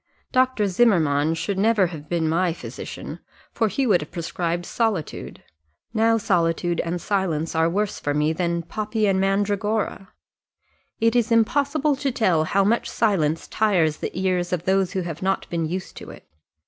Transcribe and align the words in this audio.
Dr. 0.31 0.65
Zimmermann 0.67 1.35
should 1.35 1.59
never 1.59 1.85
have 1.93 2.09
been 2.09 2.27
my 2.27 2.53
physician, 2.53 3.19
for 3.51 3.67
he 3.67 3.85
would 3.85 4.01
have 4.01 4.09
prescribed 4.09 4.65
solitude. 4.65 5.43
Now 5.93 6.17
solitude 6.17 6.79
and 6.79 6.99
silence 6.99 7.53
are 7.53 7.69
worse 7.69 7.99
for 7.99 8.15
me 8.15 8.33
than 8.33 8.63
poppy 8.63 9.05
and 9.05 9.21
mandragora. 9.21 10.09
It 10.99 11.15
is 11.15 11.31
impossible 11.31 11.95
to 11.97 12.11
tell 12.11 12.45
how 12.45 12.63
much 12.63 12.89
silence 12.89 13.47
tires 13.47 13.97
the 13.97 14.09
ears 14.19 14.51
of 14.51 14.63
those 14.65 14.93
who 14.93 15.01
have 15.01 15.21
not 15.21 15.47
been 15.51 15.67
used 15.67 15.95
to 15.97 16.09
it. 16.09 16.27